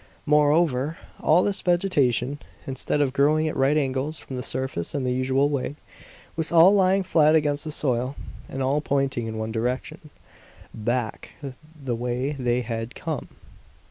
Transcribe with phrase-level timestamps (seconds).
[0.25, 5.13] Moreover, all this vegetation, instead of growing at right angles from the surface in the
[5.13, 5.75] usual way,
[6.35, 8.15] was all lying flat against the soil,
[8.49, 10.09] and all pointing in one direction
[10.73, 11.33] back,
[11.79, 13.27] the way they had come!